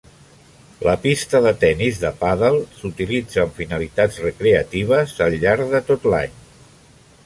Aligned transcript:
La 0.87 0.95
pista 1.03 1.41
de 1.47 1.51
tennis 1.65 1.99
de 2.05 2.11
pàdel 2.23 2.59
s'utilitza 2.79 3.45
amb 3.45 3.55
finalitats 3.63 4.21
recreatives 4.27 5.19
al 5.29 5.41
llarg 5.45 5.75
de 5.77 5.89
tot 5.93 6.13
l'any. 6.15 6.39